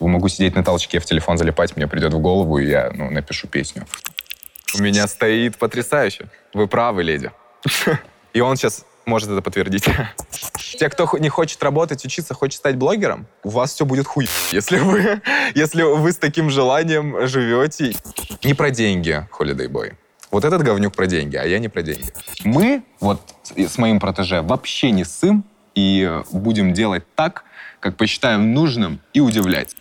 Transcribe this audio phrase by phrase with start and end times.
[0.00, 3.48] Могу сидеть на толчке, в телефон залипать, мне придет в голову, и я ну, напишу
[3.48, 3.84] песню.
[4.78, 6.28] У меня стоит потрясающе.
[6.54, 7.32] Вы правы, леди.
[8.32, 9.88] И он сейчас может это подтвердить.
[10.78, 14.28] Те, кто не хочет работать, учиться, хочет стать блогером, у вас все будет хуй.
[14.52, 15.20] Если вы,
[15.54, 17.94] если вы с таким желанием живете.
[18.44, 19.94] Не про деньги, Holiday Boy.
[20.30, 22.12] Вот этот говнюк про деньги, а я не про деньги.
[22.44, 23.20] Мы вот
[23.56, 25.44] с моим протеже вообще не ссым
[25.74, 27.44] и будем делать так,
[27.80, 29.74] как посчитаем нужным и удивлять.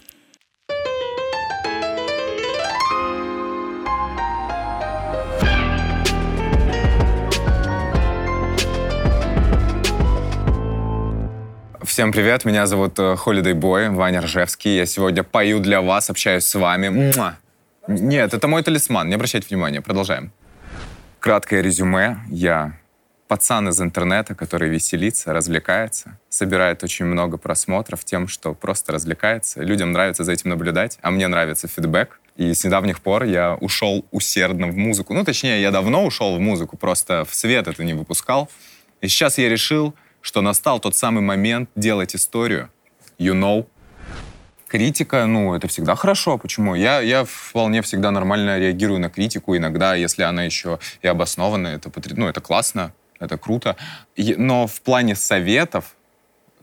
[11.98, 14.78] Всем привет, меня зовут э, Holiday Boy, Ваня Ржевский.
[14.78, 16.90] Я сегодня пою для вас, общаюсь с вами.
[16.90, 17.40] Муа!
[17.88, 20.32] Нет, это мой талисман, не обращайте внимания, продолжаем.
[21.20, 22.20] Краткое резюме.
[22.30, 22.78] Я
[23.28, 29.64] пацан из интернета, который веселится, развлекается, собирает очень много просмотров тем, что просто развлекается.
[29.64, 32.20] Людям нравится за этим наблюдать, а мне нравится фидбэк.
[32.36, 35.16] И с недавних пор я ушел усердно в музыку.
[35.16, 38.52] Ну, точнее, я давно ушел в музыку, просто в свет это не выпускал.
[39.02, 39.96] И сейчас я решил,
[40.28, 42.70] что настал тот самый момент делать историю.
[43.18, 43.66] You know.
[44.68, 46.38] Критика, ну, это всегда хорошо.
[46.38, 46.76] Почему?
[46.76, 49.56] Я, я вполне всегда нормально реагирую на критику.
[49.56, 53.78] Иногда, если она еще и обоснована, это, ну, это классно, это круто.
[54.18, 55.96] Но в плане советов,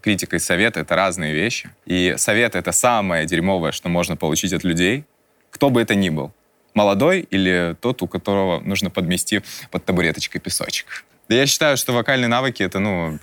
[0.02, 1.70] критика и совет— это разные вещи.
[1.86, 5.06] И совет— это самое дерьмовое, что можно получить от людей,
[5.48, 6.34] кто бы это ни был.
[6.74, 9.40] Молодой или тот, у которого нужно подмести
[9.70, 11.06] под табуреточкой песочек.
[11.28, 13.18] Да я считаю, что вокальные навыки— это, ну,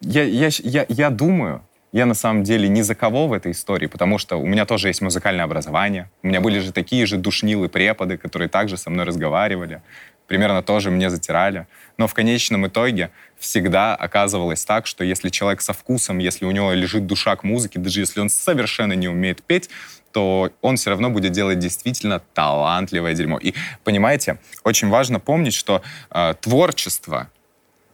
[0.00, 1.62] я, я, я, я думаю,
[1.94, 4.88] я на самом деле ни за кого в этой истории, потому что у меня тоже
[4.88, 6.10] есть музыкальное образование.
[6.24, 9.80] У меня были же такие же душнилы преподы, которые также со мной разговаривали,
[10.26, 11.68] примерно тоже мне затирали.
[11.96, 16.72] Но в конечном итоге всегда оказывалось так, что если человек со вкусом, если у него
[16.72, 19.70] лежит душа к музыке, даже если он совершенно не умеет петь,
[20.10, 23.38] то он все равно будет делать действительно талантливое дерьмо.
[23.38, 27.28] И понимаете, очень важно помнить, что э, творчество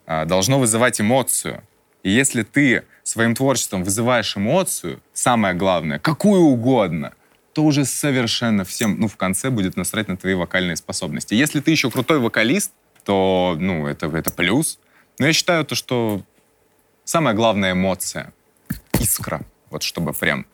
[0.06, 1.62] должно вызывать эмоцию.
[2.02, 7.12] И если ты своим творчеством вызываешь эмоцию, самое главное, какую угодно,
[7.52, 11.34] то уже совершенно всем, ну, в конце будет насрать на твои вокальные способности.
[11.34, 12.72] Если ты еще крутой вокалист,
[13.04, 14.78] то, ну, это, это плюс.
[15.18, 16.22] Но я считаю то, что
[17.04, 18.32] самая главная эмоция—
[19.00, 19.42] искра.
[19.70, 20.46] Вот чтобы прям...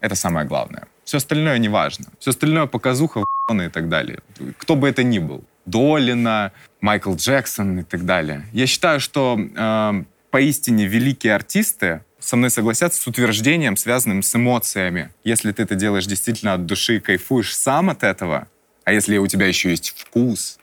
[0.00, 0.86] Это самое главное.
[1.04, 2.06] Все остальное не важно.
[2.18, 4.20] Все остальное показуха, и так далее.
[4.58, 5.44] Кто бы это ни был.
[5.66, 8.46] Долина, Майкл Джексон и так далее.
[8.52, 15.10] Я считаю, что э, поистине великие артисты со мной согласятся с утверждением, связанным с эмоциями.
[15.24, 18.48] Если ты это делаешь действительно от души, кайфуешь сам от этого,
[18.84, 20.58] а если у тебя еще есть вкус,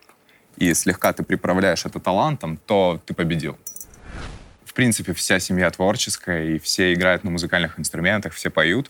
[0.57, 3.57] и слегка ты приправляешь это талантом, то ты победил.
[4.63, 8.89] В принципе, вся семья творческая, и все играют на музыкальных инструментах, все поют.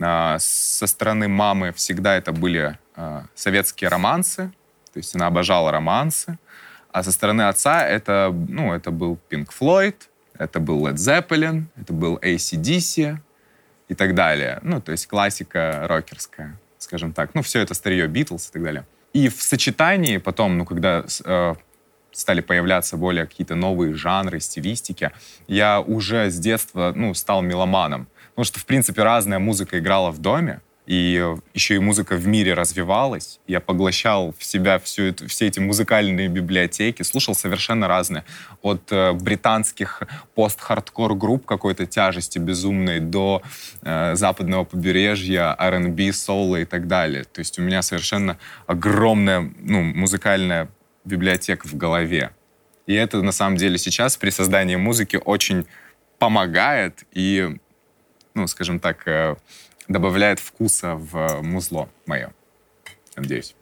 [0.00, 4.52] А, со стороны мамы всегда это были а, советские романсы,
[4.92, 6.38] то есть она обожала романсы.
[6.92, 9.94] А со стороны отца это, ну, это был Pink Floyd,
[10.38, 13.18] это был Led Zeppelin, это был ACDC
[13.88, 14.58] и так далее.
[14.62, 17.34] Ну, то есть классика рокерская, скажем так.
[17.34, 18.86] Ну, все это старье Beatles и так далее.
[19.12, 21.54] И в сочетании потом, ну, когда э,
[22.12, 25.10] стали появляться более какие-то новые жанры, стилистики,
[25.46, 28.08] я уже с детства, ну, стал меломаном.
[28.30, 31.24] Потому что, в принципе, разная музыка играла в доме, и
[31.54, 33.38] еще и музыка в мире развивалась.
[33.46, 38.24] Я поглощал в себя всю эту, все эти музыкальные библиотеки, слушал совершенно разные.
[38.62, 40.02] От э, британских
[40.34, 43.42] пост-хардкор групп какой-то тяжести безумной до
[43.82, 47.24] э, западного побережья, R&B, соло и так далее.
[47.24, 50.68] То есть у меня совершенно огромная ну, музыкальная
[51.04, 52.30] библиотека в голове.
[52.86, 55.66] И это на самом деле сейчас при создании музыки очень
[56.18, 57.56] помогает и,
[58.34, 59.36] ну, скажем так, э,
[59.90, 62.32] добавляет вкуса в музло мое.
[63.16, 63.56] Надеюсь.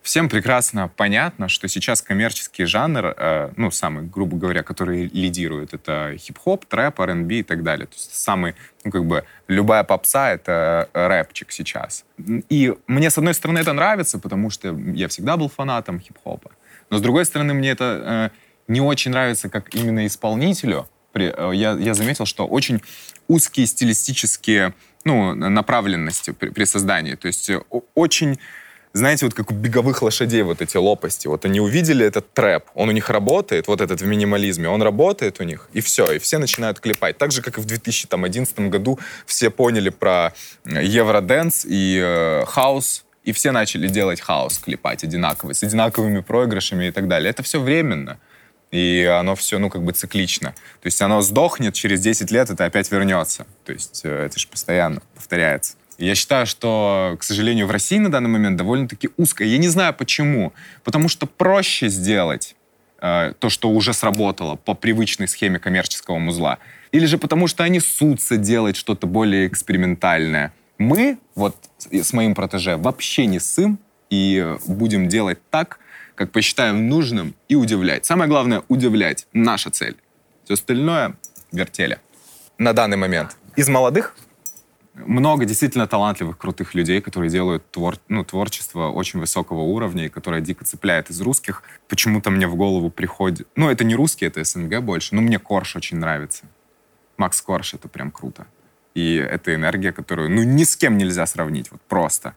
[0.00, 6.14] Всем прекрасно понятно, что сейчас коммерческий жанр, э, ну, самый, грубо говоря, который лидирует, это
[6.16, 7.86] хип-хоп, трэп, R&B и так далее.
[7.86, 8.54] То есть самый,
[8.84, 12.04] ну, как бы, любая попса— это рэпчик сейчас.
[12.48, 16.50] И мне, с одной стороны, это нравится, потому что я всегда был фанатом хип-хопа.
[16.90, 21.72] Но, с другой стороны, мне это э, не очень нравится как именно исполнителю, Э, я,
[21.72, 22.80] я заметил, что очень
[23.28, 24.74] узкие стилистические
[25.04, 27.14] ну, направленности при, при создании.
[27.14, 27.60] То есть э,
[27.94, 28.38] очень
[28.92, 31.28] знаете, вот как у беговых лошадей вот эти лопасти.
[31.28, 35.40] Вот они увидели этот трэп, он у них работает, вот этот в минимализме, он работает
[35.40, 37.16] у них, и все, и все начинают клепать.
[37.16, 40.32] Так же, как и в 2011 году все поняли про
[40.64, 46.86] э, евроденс и э, хаос, и все начали делать хаос, клепать одинаково, с одинаковыми проигрышами
[46.86, 47.30] и так далее.
[47.30, 48.18] Это все временно.
[48.70, 50.50] И оно все, ну, как бы циклично.
[50.80, 53.46] То есть оно сдохнет, через 10 лет это опять вернется.
[53.64, 55.74] То есть э, это же постоянно повторяется.
[55.98, 59.44] Я считаю, что, к сожалению, в России на данный момент довольно-таки узко.
[59.44, 60.52] Я не знаю почему.
[60.84, 62.54] Потому что проще сделать
[63.02, 66.58] э, то, что уже сработало по привычной схеме коммерческого музла.
[66.92, 70.54] Или же потому что они сутся делать что-то более экспериментальное.
[70.78, 71.56] Мы, вот
[71.90, 73.78] с моим протеже, вообще не ссым
[74.10, 75.79] и будем делать так,
[76.20, 78.04] как посчитаем нужным, и удивлять.
[78.04, 79.26] Самое главное— удивлять.
[79.32, 79.96] Наша цель.
[80.44, 81.16] Все остальное—
[81.50, 81.98] вертели.
[82.58, 83.38] На данный момент.
[83.56, 84.14] Из молодых
[84.92, 90.42] много действительно талантливых, крутых людей, которые делают твор, ну, творчество очень высокого уровня и которое
[90.42, 91.62] дико цепляет из русских.
[91.88, 93.48] Почему-то мне в голову приходит...
[93.56, 96.44] Ну, это не русский, это СНГ больше, но мне Корж очень нравится.
[97.16, 98.46] Макс Корж— это прям круто.
[98.92, 102.34] И это энергия, которую, ну, ни с кем нельзя сравнить, вот просто.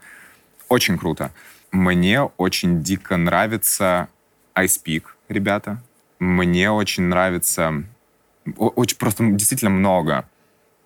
[0.69, 1.33] Очень круто.
[1.73, 4.07] Мне очень дико нравится
[4.53, 5.81] Ice Peak, ребята.
[6.19, 7.83] Мне очень нравится...
[8.57, 10.29] Очень просто действительно много.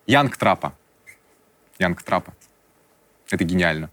[0.06, 0.74] Янг Трапа.
[1.78, 2.34] Янг Трапа.
[3.30, 3.89] Это гениально.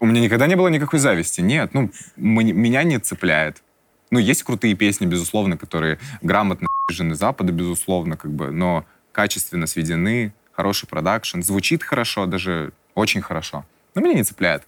[0.00, 1.40] У меня никогда не было никакой зависти.
[1.40, 3.62] Нет, ну, меня не цепляет.
[4.10, 10.34] Ну, есть крутые песни, безусловно, которые грамотно жены Запада, безусловно, как бы, но качественно сведены,
[10.50, 13.64] хороший продакшн, звучит хорошо, даже очень хорошо.
[13.94, 14.64] Но меня не цепляет.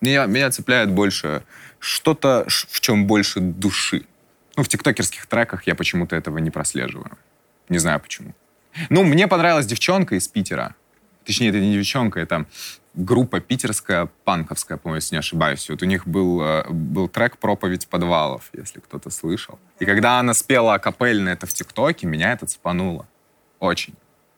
[0.00, 1.42] Меня, меня цепляет больше
[1.78, 4.02] что-то, в чем больше души.
[4.56, 7.18] Ну, в тиктокерских треках я почему-то этого не прослеживаю.
[7.68, 8.34] Не знаю почему.
[8.90, 10.74] Ну, мне понравилась девчонка из Питера.
[11.24, 12.46] Точнее, это не девчонка, это
[12.94, 15.68] группа питерская, панковская, по-моему, если не ошибаюсь.
[15.68, 19.58] Вот у них был, э, был трек «Проповедь подвалов», если кто-то слышал.
[19.78, 23.06] И когда она спела акапельно это в ТикТоке, меня это цепануло.
[23.58, 23.94] Очень.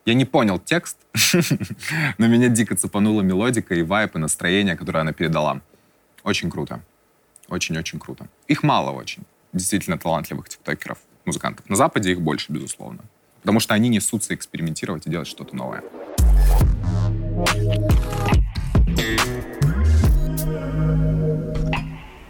[0.09, 0.97] Я не понял текст,
[2.17, 5.61] но меня дико цепанула мелодика и вайп, и настроение, которое она передала.
[6.23, 6.81] Очень круто.
[7.47, 8.27] Очень-очень круто.
[8.47, 9.21] Их мало очень.
[9.53, 11.69] Действительно талантливых тиктокеров, музыкантов.
[11.69, 13.03] На Западе их больше, безусловно.
[13.41, 15.83] Потому что они несутся экспериментировать и делать что-то новое.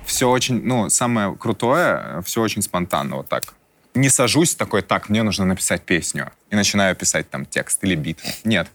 [0.04, 3.54] Все очень, ну, самое крутое, все очень спонтанно, вот так.
[4.00, 8.19] Не сажусь такой, так, мне нужно написать песню, и начинаю писать там текст или бит.
[8.46, 8.69] Нет,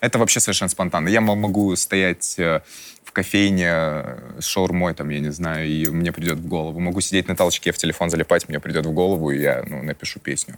[0.00, 1.08] это вообще совершенно спонтанно.
[1.08, 2.62] Я могу стоять э,
[3.04, 6.80] в кофейне э, с шаурмой, там, я не знаю, и мне придет в голову.
[6.80, 10.18] Могу сидеть на толчке, в телефон залипать, мне придет в голову, и я ну, напишу
[10.18, 10.56] песню.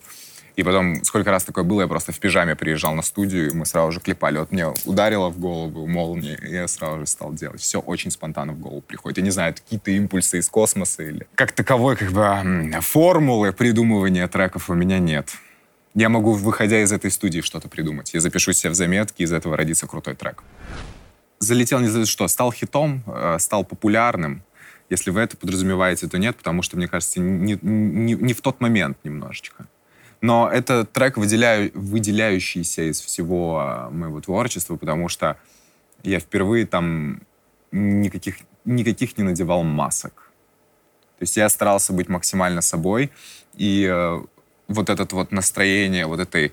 [0.55, 3.65] И потом, сколько раз такое было, я просто в пижаме приезжал на студию, и мы
[3.65, 4.39] сразу же клепали.
[4.39, 7.61] Вот мне ударило в голову молния, и я сразу же стал делать.
[7.61, 9.19] Все очень спонтанно в голову приходит.
[9.19, 11.27] Я не знаю, какие-то импульсы из космоса или...
[11.35, 15.31] Как таковой, как бы, формулы придумывания треков у меня нет.
[15.95, 18.15] Я могу, выходя из этой студии, что-то придумать.
[18.15, 20.43] Я запишу себе в заметки, из этого родится крутой трек.
[21.39, 24.43] Залетел не знаю что, стал хитом, э, стал популярным.
[24.91, 28.61] Если вы это подразумеваете, то нет, потому что, мне кажется, не, не, не в тот
[28.61, 29.67] момент немножечко.
[30.23, 35.37] Но это трек, выделяю, выделяющийся из всего а, моего творчества, потому что
[36.05, 37.23] я впервые там
[37.73, 40.31] никаких, никаких не надевал масок.
[41.19, 43.11] То есть я старался быть максимально собой,
[43.55, 44.23] и э,
[44.69, 46.53] вот это вот настроение, вот этой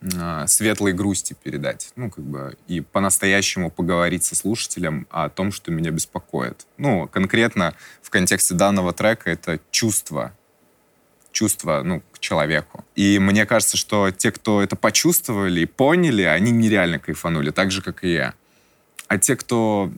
[0.00, 1.92] э, светлой грусти передать.
[1.96, 6.66] Ну, как бы, и по-настоящему поговорить со слушателем о том, что меня беспокоит.
[6.78, 10.32] Ну, конкретно в контексте данного трека это чувство,
[11.34, 12.84] чувство, ну, к человеку.
[12.94, 17.82] И мне кажется, что те, кто это почувствовали и поняли, они нереально кайфанули, так же,
[17.82, 18.34] как и я.
[19.08, 19.92] А те, кто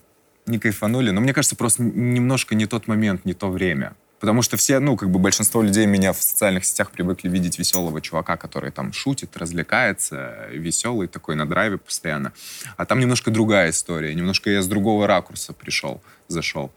[0.46, 3.94] не кайфанули, ну, мне кажется, просто немножко не тот момент, не то время.
[4.18, 8.00] Потому что все, ну, как бы большинство людей меня в социальных сетях привыкли видеть веселого
[8.00, 12.32] чувака, который там шутит, развлекается, веселый такой на драйве постоянно.
[12.78, 16.72] А там немножко другая история, немножко я с другого ракурса пришел, зашел.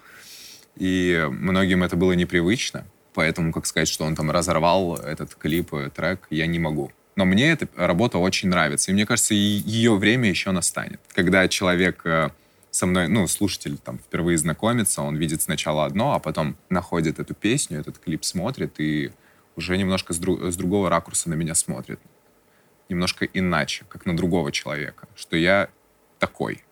[0.75, 5.89] И многим это было непривычно поэтому, как сказать, что он там разорвал этот клип, э,
[5.89, 6.91] трек, я не могу.
[7.15, 8.91] Но мне эта работа очень нравится.
[8.91, 11.01] И мне кажется, ее время еще настанет.
[11.13, 12.29] Когда человек э,
[12.71, 17.33] со мной, ну, слушатель там впервые знакомится, он видит сначала одно, а потом находит эту
[17.33, 19.11] песню, этот клип смотрит и
[19.55, 21.99] уже немножко с, друг, с другого ракурса на меня смотрит.
[22.87, 25.07] Немножко иначе, как на другого человека.
[25.15, 25.69] Что я
[26.19, 26.63] такой.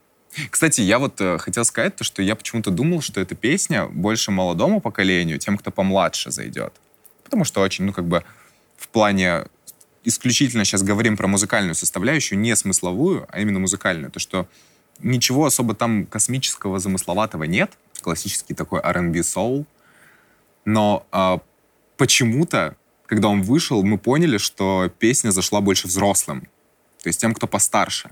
[0.49, 4.31] Кстати, я вот э, хотел сказать то, что я почему-то думал, что эта песня больше
[4.31, 6.73] молодому поколению, тем, кто помладше зайдет.
[7.23, 8.23] Потому что очень, ну, как бы
[8.77, 9.45] в плане
[10.03, 14.11] исключительно сейчас говорим про музыкальную составляющую, не смысловую, а именно музыкальную.
[14.11, 14.47] То, что
[14.99, 17.77] ничего особо там космического, замысловатого нет.
[18.01, 19.65] Классический такой R&B soul.
[20.65, 21.39] Но э,
[21.97, 26.41] почему-то, когда он вышел, мы поняли, что песня зашла больше взрослым.
[27.03, 28.11] То есть тем, кто постарше.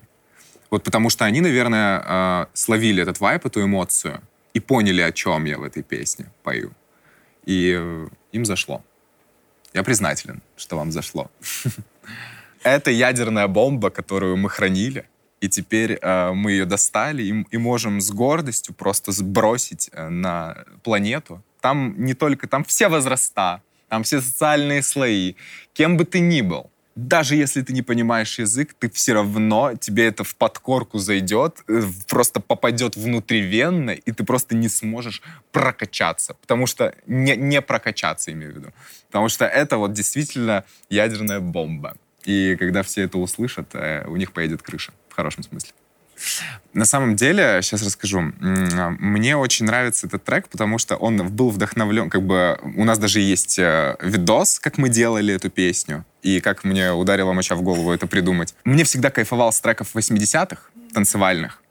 [0.76, 4.20] Вот потому что они, наверное, э, словили этот вайп, эту эмоцию
[4.54, 6.72] и поняли, о чем я в этой песне пою.
[7.46, 8.84] И э, им зашло.
[9.74, 11.32] Я признателен, что вам зашло.
[12.64, 15.06] Это ядерная бомба, которую мы хранили,
[15.40, 20.58] и теперь э, мы ее достали и, и можем с гордостью просто сбросить э, на
[20.84, 21.42] планету.
[21.62, 25.36] Там не только, там все возраста, там все социальные слои,
[25.74, 26.70] кем бы ты ни был.
[26.96, 31.82] Даже если ты не понимаешь язык, ты все равно, тебе это в подкорку зайдет, э,
[32.08, 35.22] просто попадет внутривенно, и ты просто не сможешь
[35.52, 36.36] прокачаться.
[36.36, 38.74] Потому что не, не прокачаться, имею в виду.
[39.08, 41.98] Потому что это вот действительно ядерная бомба.
[42.24, 44.94] И когда все это услышат, э, у них поедет крыша.
[45.10, 45.74] В хорошем смысле.
[46.74, 48.34] На самом деле, сейчас расскажу.
[48.40, 53.20] Мне очень нравится этот трек, потому что он был вдохновлен, как бы у нас даже
[53.20, 57.92] есть э, видос, как мы делали эту песню, и как мне ударила моча в голову
[57.92, 58.56] это придумать.
[58.64, 61.62] Мне всегда кайфовал с треков 80-х, танцевальных.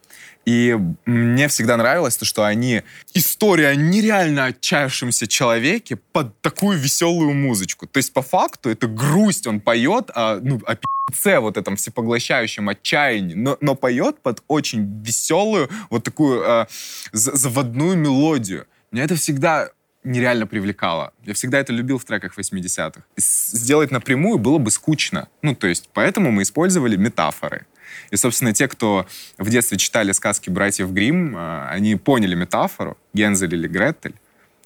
[0.44, 2.82] И мне всегда нравилось то, что они...
[3.14, 7.86] История о нереально отчаявшемся человеке под такую веселую музычку.
[7.86, 12.68] То есть, по факту, это грусть он поет, а, ну, о пи***це вот этом всепоглощающем
[12.68, 16.66] отчаянии, но, но поет под очень веселую, вот такую э,
[17.12, 18.66] заводную мелодию.
[18.90, 19.70] Меня это всегда
[20.04, 21.12] нереально привлекало.
[21.24, 23.02] Я всегда это любил в треках 80-х.
[23.16, 25.28] Сделать напрямую было бы скучно.
[25.42, 27.66] Ну, то есть, поэтому мы использовали метафоры.
[28.10, 29.06] И, собственно, те, кто
[29.38, 34.14] в детстве читали сказки братьев Гримм, э, они поняли метафору Гензель или Гретель.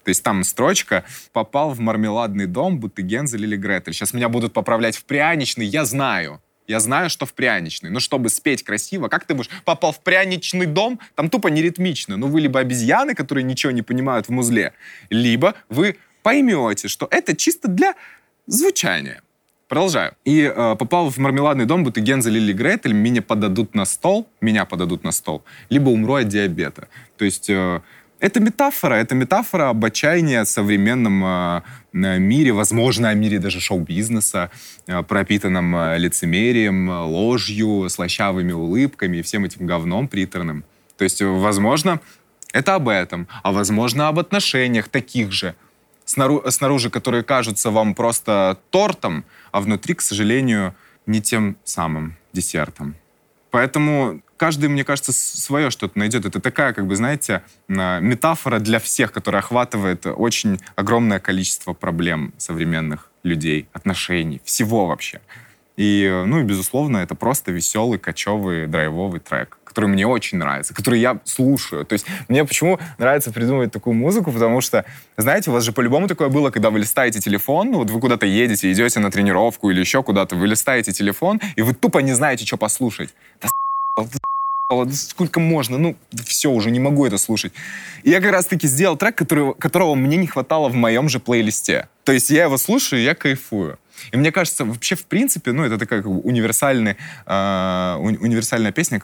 [0.04, 3.92] То есть там строчка «попал в мармеладный дом, будто Гензель или Гретель».
[3.92, 6.40] Сейчас меня будут поправлять в пряничный, я знаю.
[6.66, 7.90] Я знаю, что в пряничный.
[7.90, 9.50] Но чтобы спеть красиво, как ты будешь?
[9.64, 12.16] Попал в пряничный дом, там тупо неритмично.
[12.16, 14.74] Ну, вы либо обезьяны, которые ничего не понимают в музле,
[15.08, 17.94] либо вы поймете, что это чисто для
[18.46, 19.22] звучания.
[19.68, 20.14] Продолжаю.
[20.24, 24.64] И э, попал в мармеладный дом, будто Гензель или Гретель, меня подадут на стол, меня
[24.64, 26.88] подадут на стол, либо умру от диабета.
[27.18, 27.80] То есть э,
[28.18, 34.50] это метафора, это метафора об отчаянии о современном э, мире, возможно, о мире даже шоу-бизнеса,
[34.86, 40.64] э, пропитанном э, лицемерием, ложью, слащавыми улыбками и всем этим говном приторным.
[40.96, 42.00] То есть, возможно,
[42.52, 45.54] это об этом, а возможно, об отношениях таких же,
[46.06, 50.74] снаружи, снаружи которые кажутся вам просто тортом, а внутри, к сожалению,
[51.06, 52.94] не тем самым десертом.
[53.50, 56.26] Поэтому каждый, мне кажется, свое что-то найдет.
[56.26, 63.10] Это такая, как бы, знаете, метафора для всех, которая охватывает очень огромное количество проблем современных
[63.22, 65.20] людей, отношений, всего вообще.
[65.76, 70.98] И, ну и, безусловно, это просто веселый, кочевый, драйвовый трек, который мне очень нравится, который
[70.98, 71.84] я слушаю.
[71.84, 74.84] То есть мне почему нравится придумывать такую музыку, потому что,
[75.16, 78.26] знаете, у вас же по-любому такое было, когда вы листаете телефон, ну вот вы куда-то
[78.26, 82.44] едете, идете на тренировку или еще куда-то, вы листаете телефон, и вы тупо не знаете,
[82.44, 83.14] что послушать.
[83.40, 83.48] Да
[84.92, 87.52] сколько можно, ну, все, уже не могу это слушать.
[88.02, 91.88] И я как раз-таки сделал трек, который, которого мне не хватало в моем же плейлисте.
[92.04, 93.78] То есть я его слушаю, я кайфую.
[94.12, 99.00] И мне кажется, вообще, в принципе, ну, это такая как бы универсальный, э, универсальная песня,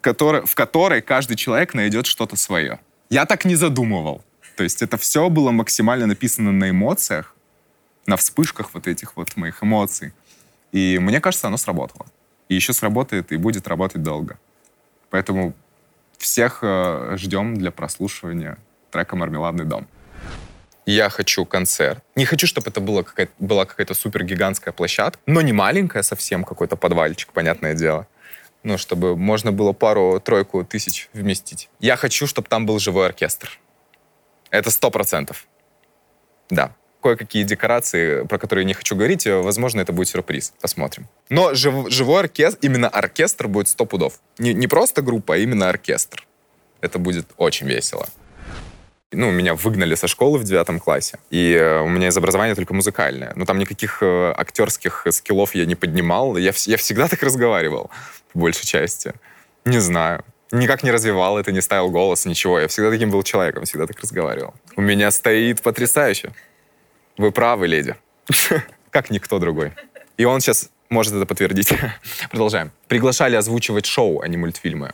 [0.00, 2.78] который, в которой каждый человек найдет что-то свое.
[3.10, 4.24] Я так не задумывал.
[4.56, 7.34] То есть это все было максимально написано на эмоциях,
[8.06, 10.12] на вспышках вот этих вот моих эмоций.
[10.72, 12.06] И мне кажется, оно сработало.
[12.48, 14.38] И еще сработает, и будет работать долго.
[15.10, 15.54] Поэтому
[16.18, 18.58] всех э, ждем для прослушивания
[18.90, 19.86] трека «Мармеладный дом»
[20.86, 22.02] я хочу концерт.
[22.14, 26.44] Не хочу, чтобы это было какая была какая-то супер гигантская площадка, но не маленькая совсем,
[26.44, 28.06] какой-то подвальчик, понятное дело.
[28.62, 31.68] Ну, чтобы можно было пару-тройку тысяч вместить.
[31.80, 33.58] Я хочу, чтобы там был живой оркестр.
[34.50, 35.46] Это сто процентов.
[36.48, 36.74] Да.
[37.02, 40.54] Кое-какие декорации, про которые не хочу говорить, возможно, это будет сюрприз.
[40.62, 41.08] Посмотрим.
[41.28, 44.20] Но жив, живой оркестр, именно оркестр будет сто пудов.
[44.38, 46.26] Не, не просто группа, а именно оркестр.
[46.80, 48.08] Это будет очень весело
[49.14, 52.74] ну, меня выгнали со школы в девятом классе, и э, у меня из образования только
[52.74, 53.32] музыкальное.
[53.36, 56.36] Но там никаких э, актерских скиллов я не поднимал.
[56.36, 57.90] Я, я всегда так разговаривал,
[58.32, 59.12] по большей части.
[59.64, 60.24] Не знаю.
[60.52, 62.60] Никак не развивал это, не ставил голос, ничего.
[62.60, 64.54] Я всегда таким был человеком, всегда так разговаривал.
[64.76, 66.32] У меня стоит потрясающе.
[67.16, 67.96] Вы правы, леди.
[68.90, 69.72] Как никто другой.
[70.16, 71.72] И он сейчас может это подтвердить.
[72.30, 72.70] Продолжаем.
[72.88, 74.92] Приглашали озвучивать шоу, а не мультфильмы.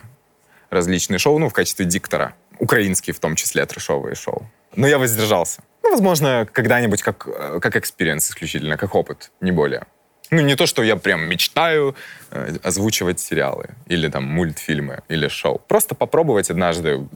[0.69, 4.49] Различные шоу, ну, в качестве диктора украинские в том числе трешовые шоу.
[4.75, 5.61] Но я воздержался.
[5.83, 9.85] Ну, возможно, когда-нибудь как, э, как experience исключительно, как опыт, не более.
[10.29, 11.95] Ну, не то, что я прям мечтаю
[12.29, 15.59] э, озвучивать сериалы или там мультфильмы или шоу.
[15.67, 17.07] Просто попробовать однажды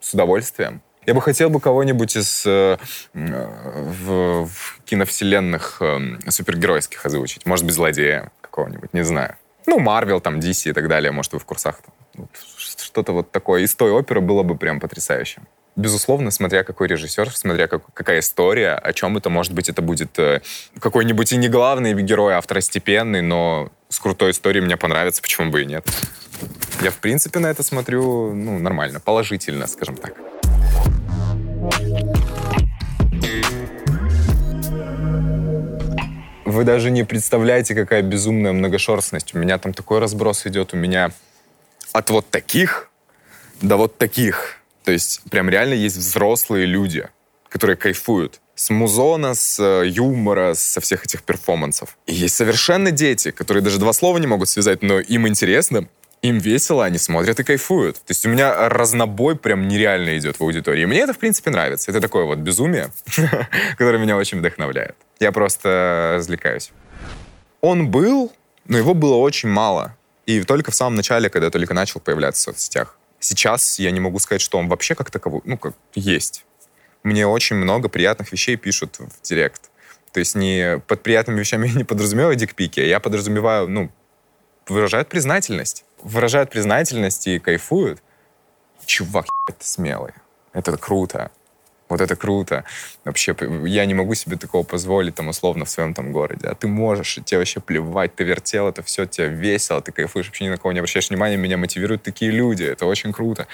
[0.00, 0.80] с удовольствием.
[1.06, 2.76] Я бы хотел бы кого-нибудь из э,
[3.14, 7.46] в, в киновселенных э, супергеройских озвучить.
[7.46, 9.36] Может быть, злодея какого-нибудь, не знаю.
[9.66, 11.10] Ну, Марвел, там, DC и так далее.
[11.10, 11.80] Может, вы в курсах.
[12.14, 12.28] Там,
[12.80, 15.42] что-то вот такое из той оперы было бы прям потрясающе.
[15.76, 20.16] Безусловно, смотря какой режиссер, смотря как, какая история, о чем это, может быть, это будет
[20.20, 20.40] э,
[20.78, 25.62] какой-нибудь и не главный герой, а второстепенный, но с крутой историей мне понравится, почему бы
[25.62, 25.84] и нет.
[26.80, 30.14] Я, в принципе, на это смотрю, ну, нормально, положительно, скажем так.
[36.44, 39.34] Вы даже не представляете, какая безумная многошерстность.
[39.34, 40.72] У меня там такой разброс идет.
[40.72, 41.10] У меня
[41.94, 42.90] от вот таких
[43.62, 44.56] до вот таких.
[44.82, 47.08] То есть прям реально есть взрослые люди,
[47.48, 51.96] которые кайфуют с музона, с э, юмора, со всех этих перформансов.
[52.06, 55.88] И есть совершенно дети, которые даже два слова не могут связать, но им интересно,
[56.22, 57.96] им весело, они смотрят и кайфуют.
[57.96, 60.82] То есть у меня разнобой прям нереально идет в аудитории.
[60.82, 61.90] И мне это, в принципе, нравится.
[61.90, 62.90] Это такое вот безумие,
[63.76, 64.96] которое меня очень вдохновляет.
[65.20, 66.72] Я просто развлекаюсь.
[67.60, 68.32] Он был,
[68.66, 69.96] но его было очень мало.
[70.26, 72.96] И только в самом начале, когда только начал появляться в соцсетях.
[73.20, 76.44] Сейчас я не могу сказать, что он вообще как таковой, ну, как есть.
[77.02, 79.70] Мне очень много приятных вещей пишут в директ.
[80.12, 83.90] То есть не под приятными вещами я не подразумеваю дикпики, а я подразумеваю, ну,
[84.68, 85.84] выражают признательность.
[86.02, 88.02] Выражают признательность и кайфуют.
[88.86, 90.12] Чувак, это смелый.
[90.52, 91.30] Это круто.
[91.94, 92.64] Вот это круто.
[93.04, 93.36] Вообще,
[93.66, 96.48] я не могу себе такого позволить, там, условно, в своем там городе.
[96.48, 100.26] А ты можешь, и тебе вообще плевать, ты вертел это все, тебе весело, ты кайфуешь,
[100.26, 103.46] вообще ни на кого не обращаешь внимания, меня мотивируют такие люди, это очень круто.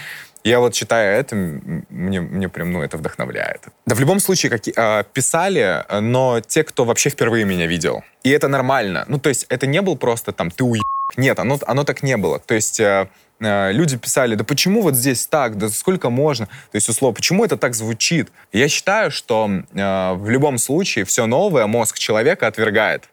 [0.43, 3.61] Я вот читая это, мне, мне прям, ну, это вдохновляет.
[3.85, 8.03] Да в любом случае, как, э, писали, но те, кто вообще впервые меня видел.
[8.23, 9.05] И это нормально.
[9.07, 10.83] Ну, то есть это не был просто там, ты уеб.
[11.19, 12.39] Нет, оно, оно так не было.
[12.39, 12.81] То есть...
[12.81, 13.09] Э,
[13.41, 17.57] люди писали, да почему вот здесь так, да сколько можно, то есть условно, почему это
[17.57, 18.31] так звучит?
[18.53, 23.09] Я считаю, что э, в любом случае все новое мозг человека отвергает.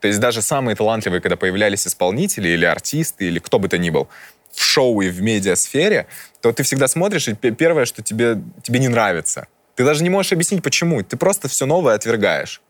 [0.00, 3.90] То есть даже самые талантливые, когда появлялись исполнители или артисты, или кто бы то ни
[3.90, 4.08] был,
[4.52, 6.06] в шоу и в медиасфере,
[6.40, 9.46] то ты всегда смотришь, и первое, что тебе, тебе не нравится.
[9.76, 11.02] Ты даже не можешь объяснить, почему.
[11.02, 12.60] Ты просто все новое отвергаешь.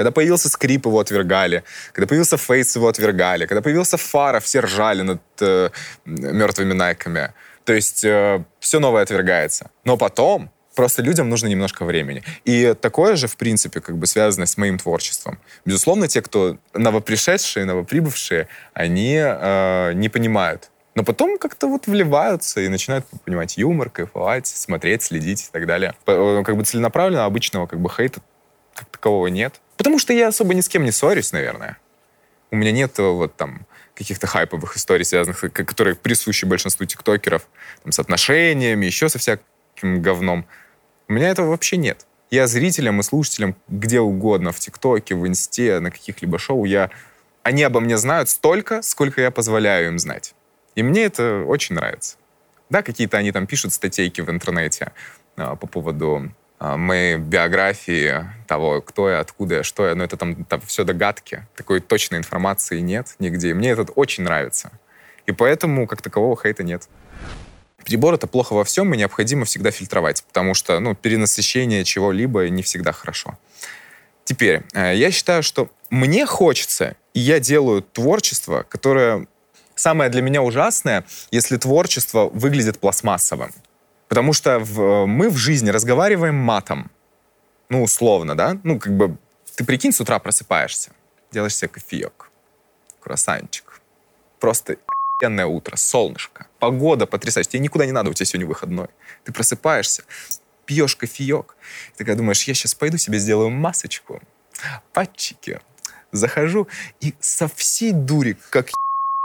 [0.00, 1.62] Когда появился скрип, его отвергали.
[1.92, 3.44] Когда появился фейс, его отвергали.
[3.44, 5.68] Когда появился фара, все ржали над э,
[6.06, 7.34] мертвыми найками.
[7.64, 9.70] То есть э, все новое отвергается.
[9.84, 12.22] Но потом просто людям нужно немножко времени.
[12.46, 15.38] И такое же, в принципе, как бы связано с моим творчеством.
[15.66, 20.70] Безусловно, те, кто новопришедшие, новоприбывшие, они э, не понимают.
[20.94, 25.92] Но потом как-то вот вливаются и начинают понимать юмор, кайфовать, смотреть, следить и так далее.
[26.06, 28.22] Э, как бы целенаправленно обычного как бы хейта
[28.74, 29.60] как такового нет.
[29.80, 31.78] Потому что я особо ни с кем не ссорюсь, наверное.
[32.50, 37.48] У меня нет вот там каких-то хайповых историй, связанных, которые присущи большинству тиктокеров,
[37.82, 40.44] там, с отношениями, еще со всяким говном.
[41.08, 42.04] У меня этого вообще нет.
[42.30, 46.90] Я зрителям и слушателям где угодно, в ТикТоке, в Инсте, на каких-либо шоу, я...
[47.42, 50.34] они обо мне знают столько, сколько я позволяю им знать.
[50.74, 52.18] И мне это очень нравится.
[52.68, 54.92] Да, какие-то они там пишут статейки в интернете
[55.36, 56.30] а, по поводу
[56.62, 60.84] а, моей биографии того, кто я, откуда я, что я, но это там, там все
[60.84, 61.46] догадки.
[61.56, 63.50] Такой точной информации нет нигде.
[63.50, 64.70] И мне это очень нравится.
[65.24, 66.86] И поэтому как такового хейта нет.
[67.82, 72.62] Прибор— это плохо во всем, и необходимо всегда фильтровать, потому что ну, перенасыщение чего-либо не
[72.62, 73.38] всегда хорошо.
[74.24, 79.26] Теперь, э, я считаю, что мне хочется, и я делаю творчество, которое
[79.76, 83.50] самое для меня ужасное, если творчество выглядит пластмассовым.
[84.10, 86.90] Потому что в, мы в жизни разговариваем матом.
[87.68, 88.58] Ну, условно, да?
[88.64, 89.16] Ну, как бы,
[89.54, 90.90] ты прикинь, с утра просыпаешься,
[91.30, 92.28] делаешь себе кофеек,
[92.98, 93.80] круассанчик.
[94.40, 94.78] Просто
[95.16, 97.52] охуенное утро, солнышко, погода потрясающая.
[97.52, 98.88] Тебе никуда не надо, у тебя сегодня выходной.
[99.22, 100.02] Ты просыпаешься,
[100.66, 101.54] пьешь кофеек.
[101.96, 104.20] Ты думаешь, я сейчас пойду себе сделаю масочку,
[104.92, 105.60] патчики.
[106.10, 106.66] Захожу
[107.00, 108.70] и со всей дури, как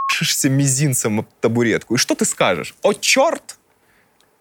[0.08, 1.96] ебашишься мизинцем об табуретку.
[1.96, 2.76] И что ты скажешь?
[2.82, 3.58] О, черт!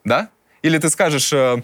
[0.04, 0.30] Да?
[0.66, 1.62] Или ты скажешь, э,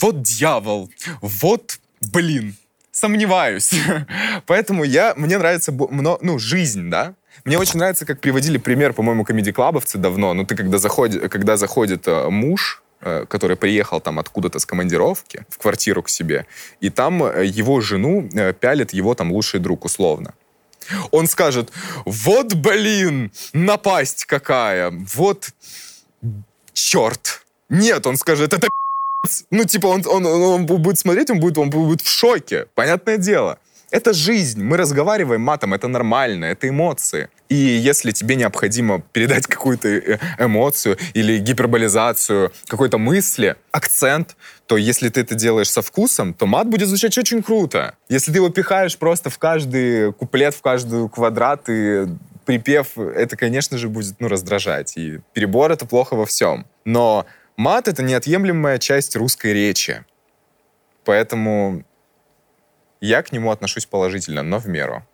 [0.00, 0.88] вот дьявол,
[1.20, 2.54] вот блин,
[2.92, 3.72] сомневаюсь.
[4.46, 7.14] Поэтому я, мне нравится, ну, жизнь, да?
[7.44, 10.32] Мне очень нравится, как приводили пример, по-моему, комедий-клабовцы давно.
[10.32, 15.44] Ну, ты когда, заходит, когда заходит э, муж, э, который приехал там откуда-то с командировки
[15.48, 16.46] в квартиру к себе,
[16.78, 20.34] и там его жену пялит его там лучший друг, условно.
[21.10, 21.72] Он скажет,
[22.04, 25.50] вот, блин, напасть какая, вот
[26.74, 28.68] черт, нет, он скажет, это
[29.50, 32.66] ну, типа, он, он, он будет смотреть, он будет, он будет в шоке.
[32.74, 33.58] Понятное дело.
[33.90, 34.60] Это жизнь.
[34.62, 37.28] Мы разговариваем матом, это нормально, это эмоции.
[37.48, 45.10] И если тебе необходимо передать какую-то э, эмоцию или гиперболизацию какой-то мысли, акцент, то если
[45.10, 47.94] ты это делаешь со вкусом, то мат будет звучать очень круто.
[48.08, 52.06] Если ты его пихаешь просто в каждый куплет, в каждый квадрат и
[52.44, 54.96] припев, это, конечно же, будет ну, раздражать.
[54.96, 56.66] И перебор— это плохо во всем.
[56.84, 60.04] Но Мат— это неотъемлемая часть русской речи.
[61.04, 61.84] Поэтому
[63.00, 65.06] я к нему отношусь положительно, но в меру.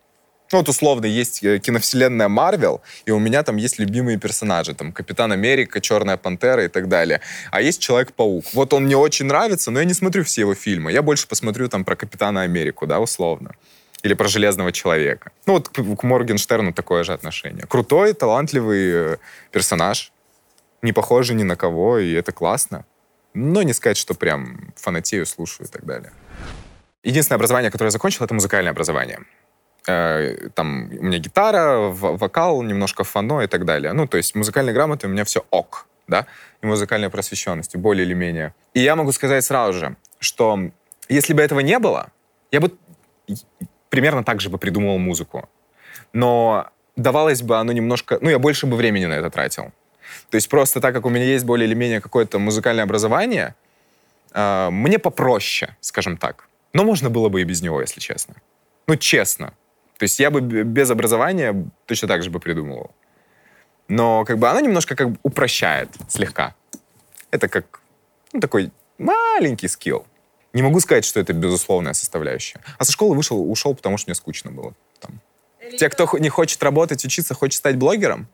[0.53, 4.93] Ну, вот условно есть э, киновселенная Марвел, и у меня там есть любимые персонажи, там
[4.93, 7.21] Капитан Америка, Черная Пантера и так далее.
[7.53, 8.45] А есть Человек-паук.
[8.55, 10.91] Вот он мне очень нравится, но я не смотрю все его фильмы.
[10.91, 13.53] Я больше посмотрю там про Капитана Америку, да, условно.
[14.03, 15.31] Или про Железного Человека.
[15.47, 17.67] Ну, вот к, Моргенштерну такое же отношение.
[17.69, 19.17] Крутой, талантливый э,
[19.53, 20.11] персонаж,
[20.83, 22.85] не похожий ни на кого, и это классно.
[23.35, 26.13] Но не сказать, что прям фанатею, слушаю и так далее.
[27.03, 29.21] Единственное образование, которое я закончил, это музыкальное образование.
[29.87, 33.93] Э, там у меня гитара, вокал, немножко фано и так далее.
[33.93, 36.27] Ну, то есть музыкальной грамоты у меня все ок, да,
[36.63, 38.55] и музыкальной просвещенности, более или менее.
[38.75, 40.59] И я могу сказать сразу же, что
[41.09, 42.11] если бы этого не было,
[42.51, 42.73] я бы
[43.89, 45.49] примерно так же бы придумывал музыку.
[46.13, 48.19] Но давалось бы оно немножко...
[48.21, 49.73] Ну, я больше бы времени на это тратил.
[50.31, 53.55] То есть просто так как у меня есть более или менее какое-то музыкальное образование,
[54.33, 56.49] э, мне попроще, скажем так.
[56.73, 58.35] Но можно было бы и без него, если честно.
[58.87, 59.53] Ну, честно.
[59.99, 62.91] То есть я бы без образования точно так же бы придумывал.
[63.89, 66.55] Но как бы она немножко как бы упрощает слегка.
[67.31, 67.81] Это как
[68.33, 70.07] ну, такой маленький скилл.
[70.53, 72.61] Не могу сказать, что это безусловная составляющая.
[72.79, 74.75] А со школы вышел, ушел, потому что мне скучно было.
[75.01, 75.21] Там.
[75.79, 78.27] Те, кто не хочет работать, учиться, хочет стать блогером,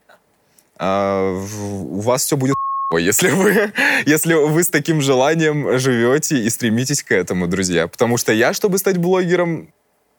[0.79, 2.57] а, у вас все будет
[2.95, 3.73] если вы,
[4.07, 7.89] если вы с таким желанием живете и стремитесь к этому, друзья.
[7.89, 9.73] Потому что я, чтобы стать блогером,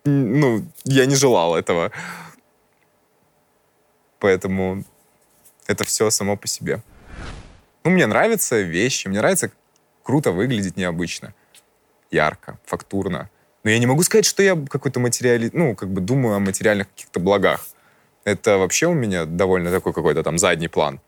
[0.03, 1.91] ну, я не желал этого.
[4.19, 4.83] Поэтому
[5.67, 6.81] это все само по себе.
[7.83, 9.51] Ну, мне нравятся вещи, мне нравится
[10.03, 11.33] круто выглядеть необычно,
[12.11, 13.29] ярко, фактурно.
[13.63, 15.49] Но я не могу сказать, что я какой-то материали...
[15.53, 17.65] Ну, как бы думаю о материальных каких-то благах.
[18.27, 20.99] Это вообще у меня довольно такой какой-то там задний план.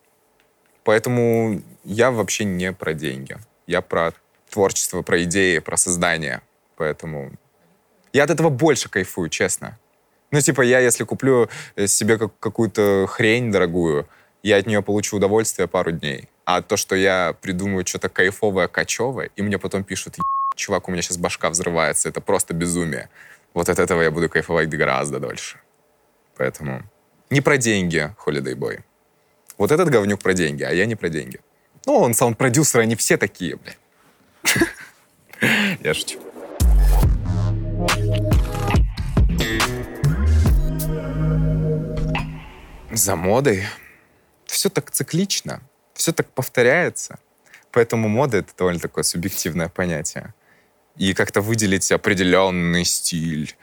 [0.86, 3.38] Поэтому я вообще не про деньги.
[3.67, 4.13] Я про
[4.49, 6.41] творчество, про идеи, про создание.
[6.77, 7.32] Поэтому
[8.13, 9.77] я от этого больше кайфую, честно.
[10.32, 14.08] Ну, типа, я, если куплю э, себе какую-то хрень дорогую,
[14.41, 16.29] я от нее получу удовольствие пару дней.
[16.45, 20.15] А то, что я придумаю что-то кайфовое, кочевое, и мне потом пишут,
[20.55, 23.10] чувак, у меня сейчас башка взрывается, это просто безумие.
[23.53, 25.60] Вот от этого я буду кайфовать гораздо дольше.
[26.38, 26.84] Поэтому
[27.30, 28.82] не про деньги, Holiday Boy.
[29.58, 31.39] Вот этот говнюк про деньги, а я не про деньги.
[31.86, 33.74] Ну, он саунд-продюсер, они все такие, бля.
[35.84, 36.20] Я шучу.
[42.92, 43.65] За модой
[44.46, 45.62] все так циклично,
[45.94, 47.20] все так повторяется.
[47.72, 50.34] Поэтому мода— это довольно такое субъективное понятие.
[50.98, 53.56] И как-то выделить определенный стиль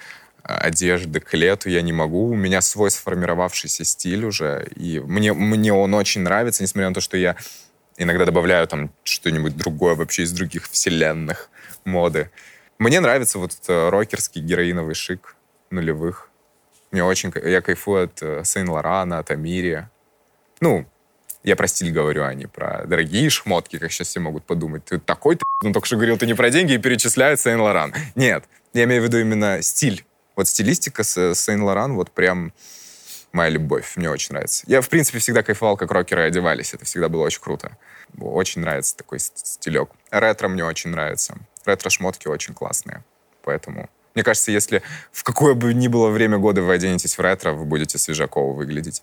[0.46, 2.28] одежды к лету я не могу.
[2.28, 7.00] У меня свой сформировавшийся стиль уже, и мне, мне он очень нравится, несмотря на то,
[7.00, 7.37] что я
[7.96, 11.50] иногда добавляю там что-нибудь другое вообще из других вселенных
[11.85, 12.30] моды.
[12.78, 15.35] Мне нравится вот э, рокерский героиновый шик
[15.70, 16.30] нулевых.
[16.90, 17.32] Мне очень...
[17.42, 19.88] Я кайфую от э, Сейн-Лорана, от Амири.
[20.61, 20.87] Ну,
[21.42, 24.85] я про стиль говорю, а не про дорогие шмотки, как сейчас все могут подумать.
[24.85, 27.94] Ты такой, ты, ну, только что говорил, ты не про деньги и перечисляет Сейн-Лоран.
[28.14, 30.04] Нет, я имею в виду именно стиль.
[30.37, 32.53] Вот стилистика с Сейн-Лоран вот прям
[33.33, 33.92] моя любовь.
[33.96, 34.64] Мне очень нравится.
[34.66, 36.75] Я, в принципе, всегда кайфовал, как рокеры одевались.
[36.75, 37.77] Это всегда было очень круто.
[38.20, 39.90] Очень нравится такой стилек.
[40.11, 41.38] Ретро мне очень нравится.
[41.64, 43.03] Ретро-шмотки очень классные.
[43.42, 47.53] Поэтому, мне кажется, если в какое бы ни было время года вы оденетесь в ретро,
[47.53, 49.03] вы будете свежаково выглядеть.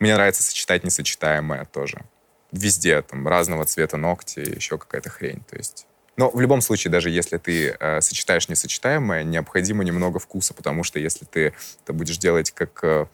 [0.00, 2.02] Мне нравится сочетать несочетаемое тоже.
[2.50, 5.42] Везде, там, разного цвета ногти, еще какая-то хрень.
[5.48, 10.52] То есть но в любом случае, даже если ты э, сочетаешь несочетаемое, необходимо немного вкуса,
[10.52, 13.06] потому что если ты это будешь делать как э,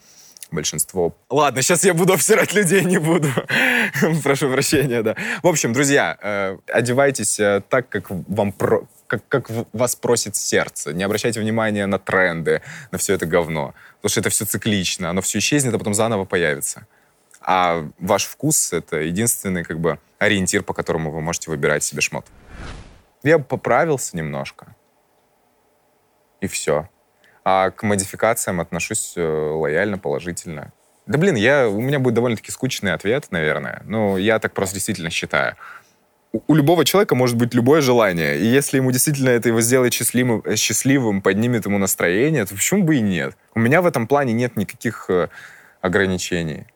[0.50, 1.14] большинство...
[1.30, 3.28] Ладно, сейчас я буду обсирать людей, не буду.
[4.22, 5.16] Прошу прощения, да.
[5.42, 8.86] В общем, друзья, э, одевайтесь э, так, как вам про...
[9.06, 10.92] как, как вас просит сердце.
[10.92, 13.74] Не обращайте внимания на тренды, на все это говно.
[13.96, 16.86] Потому что это все циклично, оно все исчезнет, а потом заново появится.
[17.40, 22.26] А ваш вкус— это единственный как бы ориентир, по которому вы можете выбирать себе шмот.
[23.22, 24.74] Я поправился немножко.
[26.40, 26.88] И все.
[27.44, 30.72] А к модификациям отношусь э, лояльно, положительно.
[31.06, 33.82] Да блин, я, у меня будет довольно-таки скучный ответ, наверное.
[33.84, 35.56] Ну, я так просто действительно считаю.
[36.32, 38.38] У, у любого человека может быть любое желание.
[38.38, 42.84] И если ему действительно это его сделает счастливым, э, счастливым, поднимет ему настроение, то почему
[42.84, 43.36] бы и нет?
[43.54, 45.28] У меня в этом плане нет никаких э,
[45.80, 46.66] ограничений.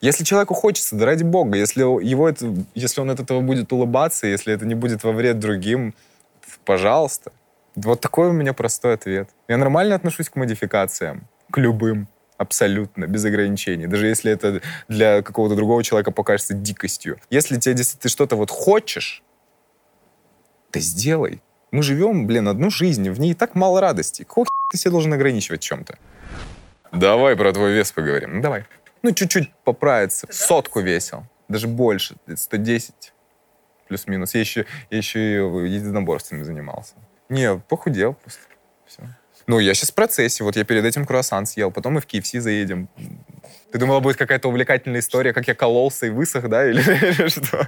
[0.00, 4.26] Если человеку хочется, да ради бога, если, его это, если он от этого будет улыбаться,
[4.26, 5.94] если это не будет во вред другим,
[6.64, 7.32] пожалуйста.
[7.74, 9.28] Вот такой у меня простой ответ.
[9.48, 12.08] Я нормально отношусь к модификациям, к любым.
[12.36, 13.88] Абсолютно, без ограничений.
[13.88, 17.18] Даже если это для какого-то другого человека покажется дикостью.
[17.30, 19.24] Если тебе, если ты что-то вот хочешь,
[20.70, 21.42] ты сделай.
[21.72, 24.22] Мы живем, блин, одну жизнь, в ней так мало радости.
[24.22, 25.98] Какого ты себя должен ограничивать чем-то?
[26.92, 28.36] Давай про твой вес поговорим.
[28.36, 28.64] Ну, давай.
[29.02, 30.26] Ну, чуть-чуть поправиться.
[30.30, 31.24] Сотку весил.
[31.48, 32.16] Даже больше.
[32.34, 33.12] 110
[33.88, 34.34] плюс-минус.
[34.34, 36.94] Я еще, я еще и единоборствами занимался.
[37.28, 38.42] Не, похудел просто.
[38.86, 39.02] Все.
[39.46, 40.44] Ну, я сейчас в процессе.
[40.44, 42.88] Вот я перед этим круассан съел, потом мы в KFC заедем.
[43.72, 47.66] Ты думала, будет какая-то увлекательная история, как я кололся и высох, да, или, или что?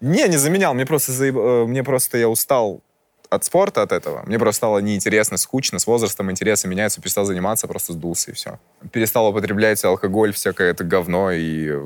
[0.00, 0.72] Не, не заменял.
[0.72, 1.36] Мне просто, заеб...
[1.36, 2.82] Э, мне просто я устал
[3.30, 4.22] от спорта, от этого.
[4.26, 5.78] Мне просто стало неинтересно, скучно.
[5.78, 8.58] С возрастом интересы меняются, перестал заниматься, просто сдулся и все.
[8.92, 11.78] Перестал употреблять алкоголь, всякое это говно и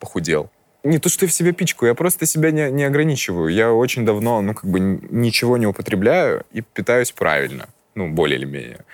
[0.00, 0.50] похудел.
[0.82, 3.48] Не то, что я в себе пичку, я просто себя не, не ограничиваю.
[3.48, 7.68] Я очень давно, ну, как бы ничего не употребляю и питаюсь правильно.
[7.94, 8.84] Ну, более или менее.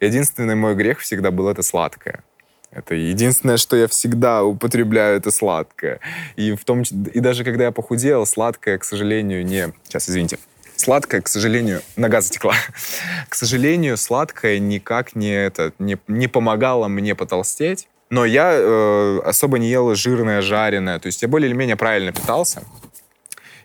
[0.00, 2.22] Единственный мой грех всегда был это сладкое.
[2.70, 6.00] Это единственное, что я всегда употребляю, это сладкое.
[6.36, 9.72] И, в том, и даже когда я похудел, сладкое, к сожалению, не...
[9.84, 10.38] Сейчас, извините.
[10.84, 12.52] Сладкое, к сожалению, нога затекла.
[13.30, 17.88] к сожалению, сладкое никак не, это, не, не помогало мне потолстеть.
[18.10, 20.98] Но я э, особо не ел жирное, жареное.
[20.98, 22.64] То есть я более или менее правильно питался.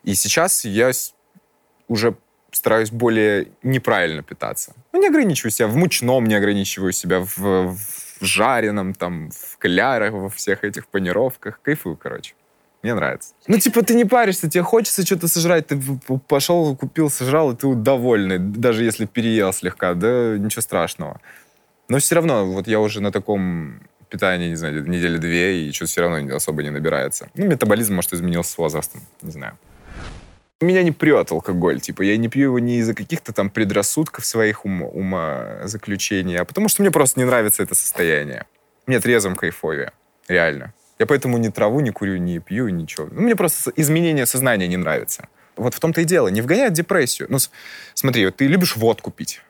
[0.03, 0.91] И сейчас я
[1.89, 2.15] уже
[2.53, 4.73] стараюсь более неправильно питаться.
[4.93, 7.77] Ну, не ограничиваю себя в мучном, не ограничиваю себя в, в
[8.21, 11.59] жареном, там, в клярах, во всех этих панировках.
[11.61, 12.33] Кайфую, короче.
[12.81, 13.33] Мне нравится.
[13.47, 15.81] Ну, типа, ты не паришься, тебе хочется что-то сожрать, ты
[16.27, 21.19] пошел, купил, сожрал, и ты довольный, даже если переел слегка, да, ничего страшного.
[21.89, 25.91] Но все равно, вот я уже на таком питании, не знаю, недели две, и что-то
[25.91, 27.29] все равно особо не набирается.
[27.35, 29.57] Ну, метаболизм, может, изменился с возрастом, не знаю.
[30.61, 34.65] Меня не прет алкоголь, типа, я не пью его не из-за каких-то там предрассудков своих
[34.65, 38.45] ума, умозаключений, а потому что мне просто не нравится это состояние.
[38.85, 39.91] Мне трезвым кайфовее,
[40.27, 40.73] реально.
[40.99, 43.07] Я поэтому ни траву не курю, не пью, ничего.
[43.11, 45.29] Ну, мне просто изменение сознания не нравится.
[45.55, 46.27] Вот в том-то и дело.
[46.27, 47.27] Не вгоняет депрессию.
[47.31, 47.37] Ну,
[47.93, 49.41] смотри, вот ты любишь водку пить.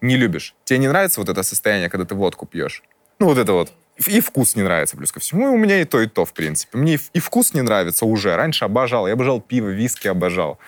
[0.00, 0.54] Не любишь.
[0.64, 2.82] Тебе не нравится вот это состояние, когда ты водку пьешь?
[3.20, 3.72] Ну, вот это вот.
[4.06, 5.46] И вкус не нравится, плюс ко всему.
[5.46, 6.78] И у меня и то, и то, в принципе.
[6.78, 8.34] Мне и вкус не нравится уже.
[8.36, 9.06] Раньше обожал.
[9.06, 10.58] Я обожал пиво, виски обожал.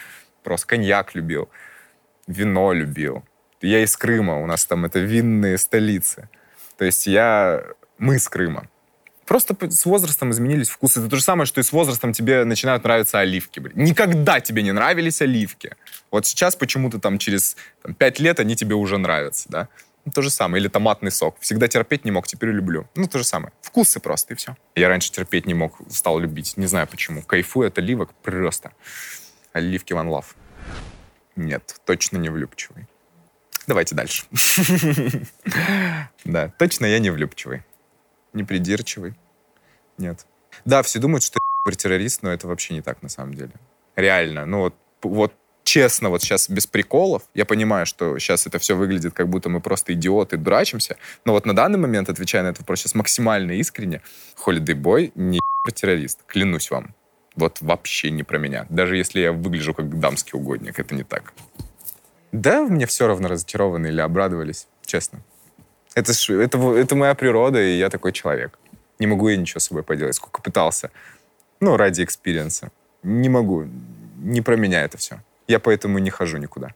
[0.45, 1.49] Просто коньяк любил.
[2.27, 3.25] Вино любил.
[3.61, 4.41] Я из Крыма.
[4.41, 6.29] У нас там это винные столицы.
[6.77, 7.65] То есть я...
[7.99, 8.69] Мы с Крыма.
[9.29, 11.01] Просто с возрастом изменились вкусы.
[11.01, 13.61] Это то же самое, что и с возрастом тебе начинают нравиться оливки.
[13.61, 13.75] Блин.
[13.77, 15.77] Никогда тебе не нравились оливки.
[16.11, 19.69] Вот сейчас почему-то там через там, 5 лет они тебе уже нравятся, да?
[20.07, 20.63] Ну, то же самое.
[20.63, 21.37] Или томатный сок.
[21.41, 22.89] Всегда терпеть не мог, теперь люблю.
[22.95, 23.53] Ну, то же самое.
[23.61, 24.57] Вкусы просто, и все.
[24.75, 26.57] Я раньше терпеть не мог, стал любить.
[26.57, 27.21] Не знаю почему.
[27.21, 28.73] Кайфую от оливок просто.
[29.53, 30.25] Оливки one love.
[31.37, 32.87] Нет, точно не влюбчивый.
[33.67, 34.25] Давайте дальше.
[36.25, 37.63] Да, точно я не влюбчивый
[38.39, 39.15] не придирчивый.
[39.99, 40.25] Нет.
[40.65, 43.53] Да, все думают, что я террорист, но это вообще не так на самом деле.
[43.97, 44.47] Реально.
[44.47, 49.13] Ну вот, вот честно, вот сейчас без приколов, я понимаю, что сейчас это все выглядит,
[49.13, 50.97] как будто мы просто идиоты, дурачимся,
[51.27, 54.01] но вот на данный момент, отвечая на этот вопрос сейчас максимально искренне,
[54.47, 55.41] Holiday Boy не
[55.75, 56.95] террорист, клянусь вам.
[57.37, 58.67] Вот вообще не про меня.
[58.71, 61.35] Даже если я выгляжу как дамский угодник, это не так.
[62.33, 65.23] Да, мне все равно разочарованы или обрадовались, честно.
[65.95, 68.59] Это, это, это моя природа, и я такой человек.
[68.99, 70.91] Не могу я ничего с собой поделать, сколько пытался.
[71.61, 72.71] Ну, ради experience а.
[73.03, 73.67] Не могу.
[74.19, 75.23] Не про меня это все.
[75.47, 76.75] Я поэтому не хожу никуда.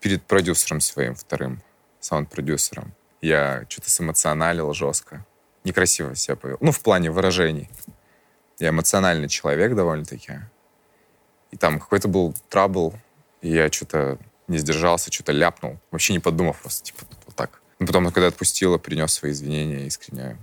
[0.00, 1.62] Перед продюсером своим вторым,
[2.00, 5.24] саунд-продюсером, я что-то сэмоционалил жестко.
[5.64, 6.56] Некрасиво себя повел.
[6.60, 7.68] Ну, в плане выражений.
[8.58, 10.40] Я эмоциональный человек довольно-таки.
[11.50, 12.94] И там какой-то был трабл,
[13.42, 15.78] и я что-то не сдержался, что-то ляпнул.
[15.90, 17.04] Вообще не подумав просто, типа.
[17.78, 20.36] Но потом, когда отпустила, принес свои извинения искренне.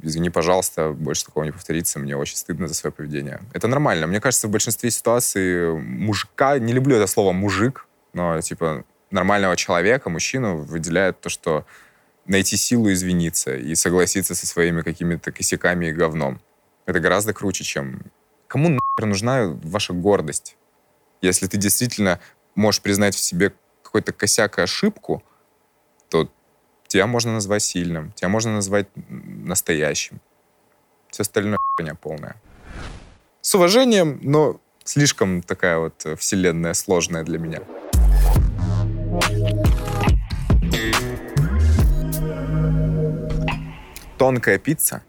[0.00, 1.98] Извини, пожалуйста, больше такого не повторится.
[1.98, 3.40] Мне очень стыдно за свое поведение.
[3.52, 4.06] Это нормально.
[4.06, 10.10] Мне кажется, в большинстве ситуаций мужика, не люблю это слово мужик, но типа нормального человека,
[10.10, 11.66] мужчину выделяет то, что
[12.26, 16.40] найти силу извиниться и согласиться со своими какими-то косяками и говном.
[16.84, 18.02] Это гораздо круче, чем...
[18.48, 20.56] Кому нахер нужна ваша гордость?
[21.20, 22.20] Если ты действительно
[22.54, 25.22] можешь признать в себе какой-то косяк и ошибку,
[26.86, 30.20] Тебя можно назвать сильным, тебя можно назвать настоящим.
[31.10, 32.36] Все остальное хуйня полная.
[33.40, 37.60] С уважением, но слишком такая вот вселенная сложная для меня.
[44.18, 45.02] Тонкая пицца,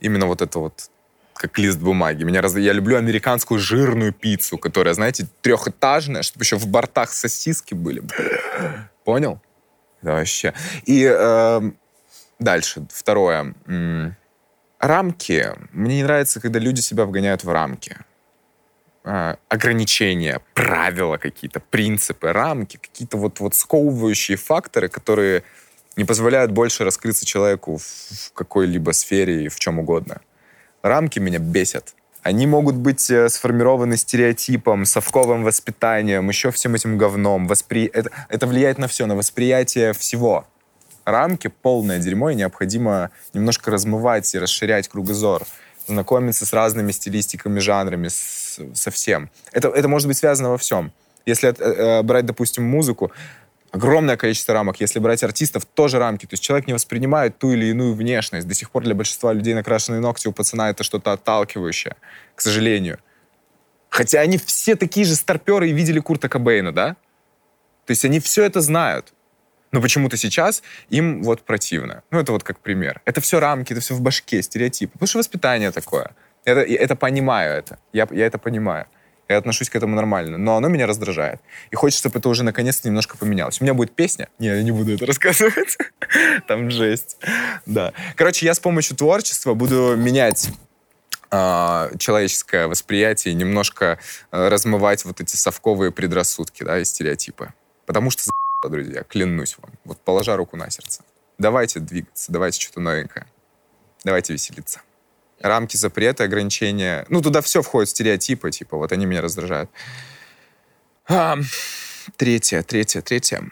[0.00, 0.90] именно вот это вот
[1.34, 2.24] как лист бумаги.
[2.24, 2.56] Меня раз...
[2.56, 8.02] Я люблю американскую жирную пиццу, которая, знаете, трехэтажная, чтобы еще в бортах сосиски были.
[9.04, 9.40] Понял?
[10.02, 10.54] Да, вообще.
[10.84, 11.70] И э,
[12.38, 12.86] Дальше.
[12.90, 13.54] Второе.
[14.78, 15.52] Рамки.
[15.72, 17.96] Мне не нравится, когда люди себя вгоняют в рамки.
[19.04, 25.44] А, ограничения, правила какие-то, принципы, рамки, какие-то вот, вот сковывающие факторы, которые
[25.96, 30.20] не позволяют больше раскрыться человеку в какой-либо сфере и в чем угодно.
[30.82, 31.94] Рамки меня бесят.
[32.26, 37.46] Они могут быть э, сформированы стереотипом, совковым воспитанием, еще всем этим говном.
[37.46, 37.88] Воспри...
[37.94, 40.44] Это, это влияет на все, на восприятие всего.
[41.04, 45.44] Рамки полное дерьмо, и необходимо немножко размывать и расширять кругозор,
[45.86, 49.30] знакомиться с разными стилистиками, жанрами, с, со всем.
[49.52, 50.90] Это, это может быть связано во всем.
[51.26, 51.52] Если э,
[52.00, 53.12] э брать, допустим, музыку,
[53.76, 54.80] огромное количество рамок.
[54.80, 56.26] Если брать артистов, тоже рамки.
[56.26, 58.48] То есть человек не воспринимает ту или иную внешность.
[58.48, 61.94] До сих пор для большинства людей накрашенные ногти у пацана это что-то отталкивающее,
[62.34, 62.98] к сожалению.
[63.88, 66.96] Хотя они все такие же старперы и видели Курта Кобейна, да?
[67.86, 69.12] То есть они все это знают.
[69.72, 72.02] Но почему-то сейчас им вот противно.
[72.10, 73.00] Ну, это вот как пример.
[73.04, 74.92] Это все рамки, это все в башке, стереотипы.
[74.92, 76.10] Потому что воспитание такое.
[76.44, 77.78] Это, я это понимаю это.
[77.92, 78.86] Я, я это понимаю.
[79.28, 81.40] Я отношусь к этому нормально, но оно меня раздражает.
[81.70, 83.60] И хочется, чтобы это уже наконец-то немножко поменялось.
[83.60, 84.28] У меня будет песня.
[84.38, 85.76] Не, я не буду это рассказывать.
[86.46, 87.16] Там жесть.
[87.66, 87.92] Да.
[88.14, 90.50] Короче, я с помощью творчества буду менять
[91.30, 93.98] э, человеческое восприятие немножко
[94.30, 97.52] э, размывать вот эти совковые предрассудки, да, и стереотипы.
[97.84, 98.30] Потому что,
[98.68, 101.02] друзья, клянусь вам, вот положа руку на сердце,
[101.38, 103.26] давайте двигаться, давайте что-то новенькое,
[104.04, 104.82] давайте веселиться
[105.40, 107.06] рамки запрета, ограничения.
[107.08, 109.70] Ну, туда все входит, стереотипы, типа, вот они меня раздражают.
[111.08, 111.36] А,
[112.16, 113.50] третье, третье, третье.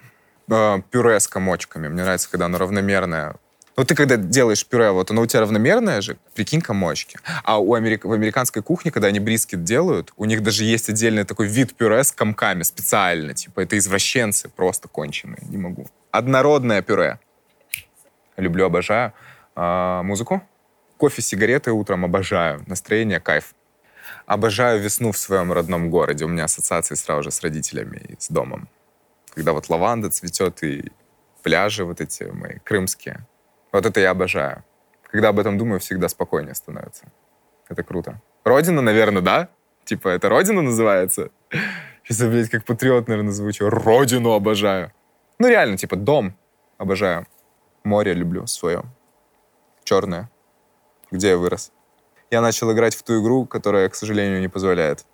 [0.50, 1.88] А, пюре с комочками.
[1.88, 3.36] Мне нравится, когда оно равномерное.
[3.76, 7.18] Ну, ты когда делаешь пюре, вот оно у тебя равномерное же, прикинь, комочки.
[7.42, 8.04] А у америк...
[8.04, 12.04] в американской кухне, когда они брискет делают, у них даже есть отдельный такой вид пюре
[12.04, 13.34] с комками специально.
[13.34, 15.42] Типа, это извращенцы просто конченые.
[15.48, 15.88] Не могу.
[16.12, 17.18] Однородное пюре.
[18.36, 19.12] Люблю, обожаю.
[19.56, 20.40] А, музыку?
[21.04, 22.62] Кофе, сигареты утром обожаю.
[22.66, 23.54] Настроение кайф.
[24.24, 26.24] Обожаю весну в своем родном городе.
[26.24, 28.68] У меня ассоциации сразу же с родителями и с домом.
[29.34, 30.90] Когда вот лаванда цветет и
[31.42, 33.26] пляжи вот эти мои крымские.
[33.70, 34.64] Вот это я обожаю.
[35.10, 37.04] Когда об этом думаю, всегда спокойнее становится.
[37.68, 38.22] Это круто.
[38.42, 39.48] Родина, наверное, да?
[39.84, 41.28] Типа, это Родина называется?
[42.02, 43.68] Сейчас я, блядь, как патриот, наверное, звучу.
[43.68, 44.90] Родину обожаю.
[45.38, 46.34] Ну, реально, типа, дом
[46.78, 47.26] обожаю.
[47.82, 48.84] Море люблю свое.
[49.84, 50.30] Черное
[51.14, 51.72] где я вырос.
[52.30, 55.06] Я начал играть в ту игру, которая, к сожалению, не позволяет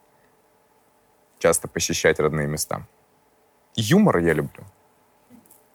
[1.39, 2.87] часто посещать родные места.
[3.77, 4.65] Юмор я люблю.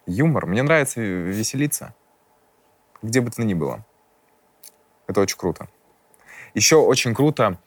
[0.05, 0.45] Юмор.
[0.47, 1.93] Мне нравится веселиться.
[3.01, 3.85] Где бы то ни было.
[5.07, 5.67] Это очень круто.
[6.55, 7.59] Еще очень круто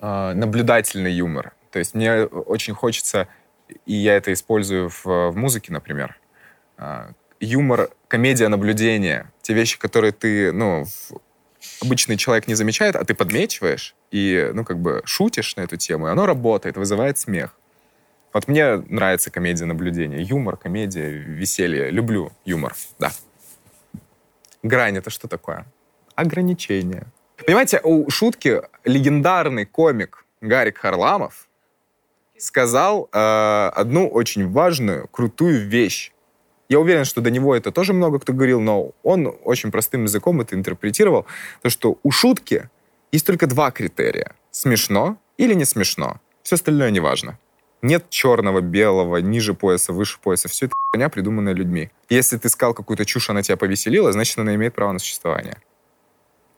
[0.00, 1.52] э, наблюдательный юмор.
[1.70, 3.28] То есть мне очень хочется,
[3.84, 6.18] и я это использую в, в музыке, например,
[6.78, 9.30] э, юмор, комедия наблюдения.
[9.42, 10.84] Те вещи, которые ты, ну,
[11.80, 16.08] обычный человек не замечает, а ты подмечиваешь и, ну, как бы шутишь на эту тему,
[16.08, 17.54] и оно работает, вызывает смех.
[18.32, 20.22] Вот мне нравится комедия наблюдения.
[20.22, 21.90] Юмор, комедия, веселье.
[21.90, 23.10] Люблю юмор, да.
[24.62, 25.66] Грань— это что такое?
[26.14, 27.06] Ограничение.
[27.44, 31.48] Понимаете, у шутки легендарный комик Гарик Харламов
[32.38, 36.12] сказал э, одну очень важную, крутую вещь.
[36.70, 40.40] Я уверен, что до него это тоже много кто говорил, но он очень простым языком
[40.40, 41.26] это интерпретировал,
[41.62, 42.70] то, что у шутки
[43.10, 44.36] есть только два критерия.
[44.52, 46.20] Смешно или не смешно.
[46.44, 47.38] Все остальное не важно.
[47.82, 50.48] Нет черного, белого, ниже пояса, выше пояса.
[50.48, 51.90] Все это хуйня, придуманная людьми.
[52.08, 55.56] Если ты сказал какую-то чушь, она тебя повеселила, значит, она имеет право на существование.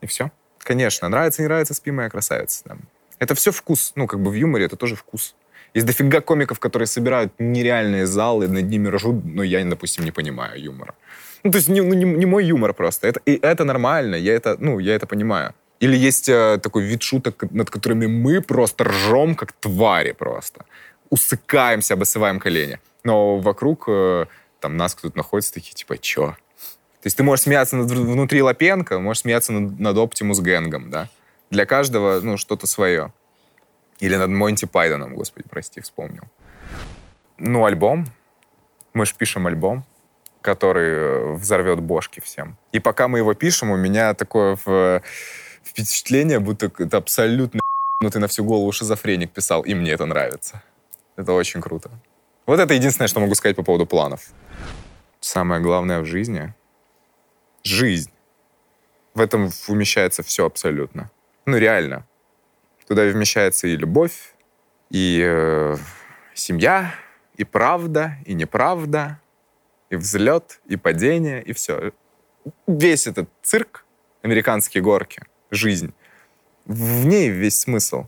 [0.03, 0.31] И все.
[0.59, 2.63] Конечно, нравится, не нравится, спи, моя красавица.
[2.67, 2.77] Да.
[3.19, 3.93] Это все вкус.
[3.95, 5.35] Ну, как бы в юморе это тоже вкус.
[5.75, 10.63] Есть дофига комиков, которые собирают нереальные залы, над ними ржут, но я, допустим, не понимаю
[10.63, 10.95] юмора.
[11.45, 13.09] Ну, то есть не, ну, не, не мой юмор просто.
[13.09, 15.55] Это, и это нормально, я это, ну, я это понимаю.
[15.81, 20.65] Или есть э, такой вид шуток, над которыми мы просто ржем, как твари просто.
[21.11, 22.79] Усыкаемся, обосываем колени.
[23.05, 24.27] Но вокруг э,
[24.61, 26.37] там нас кто-то находится, такие, типа, чё?
[27.03, 31.09] То есть ты можешь смеяться над, внутри Лапенко, можешь смеяться над, над Оптимус Гэнгом, да?
[31.51, 33.13] Для каждого, ну, что-то свое.
[34.03, 36.25] Или над Монти Пайдоном, господи, прости, вспомнил.
[37.39, 38.07] Ну, альбом.
[38.95, 39.85] Мы же пишем альбом,
[40.41, 42.57] который э, взорвет бошки всем.
[42.73, 45.01] И пока мы его пишем, у меня такое в...
[45.65, 47.61] впечатление, будто это абсолютно
[48.01, 50.63] ну ты на всю голову шизофреник писал, и мне это нравится.
[51.15, 51.89] Это очень круто.
[52.47, 54.33] Вот это единственное, что могу сказать по поводу планов.
[55.21, 56.53] Самое главное в жизни—
[57.63, 58.11] жизнь.
[59.15, 61.11] В этом умещается все абсолютно.
[61.47, 62.05] Ну, реально.
[62.87, 64.35] Туда вмещается и любовь,
[64.91, 65.77] и э,
[66.35, 66.95] семья,
[67.37, 69.21] и правда, и неправда,
[69.91, 71.93] и взлет, и падение, и все.
[72.67, 73.85] весь этот цирк,
[74.23, 75.93] американские горки, жизнь,
[76.65, 78.07] в ней весь смысл,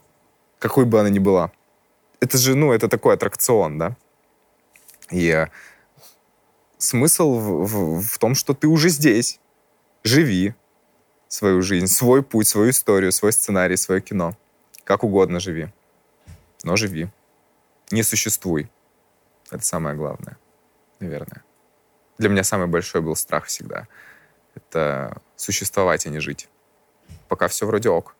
[0.59, 1.51] какой бы она ни была.
[2.19, 3.97] Это же, ну, это такой аттракцион, да?
[5.11, 5.47] И э,
[6.77, 9.39] смысл в, в, в том, что ты уже здесь.
[10.03, 10.53] Живи
[11.27, 14.35] свою жизнь, свой путь, свою историю, свой сценарий, свое кино.
[14.85, 15.73] Как угодно живи.
[16.63, 17.09] Но живи.
[17.91, 18.71] Не существуй.
[19.51, 20.37] Это самое главное,
[20.99, 21.43] наверное.
[22.17, 23.87] Для меня самый большой был страх всегда.
[24.53, 26.47] Это существовать, а не жить.
[27.27, 28.15] Пока все вроде ок.